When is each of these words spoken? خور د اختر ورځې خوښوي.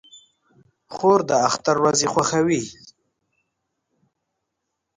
خور 0.93 1.19
د 1.29 1.31
اختر 1.47 1.75
ورځې 1.83 2.07
خوښوي. 2.13 2.61